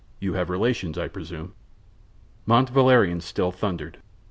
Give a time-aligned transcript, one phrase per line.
[0.19, 1.53] You have relations, I presume?"
[2.47, 3.99] Mont Valerien still thundered.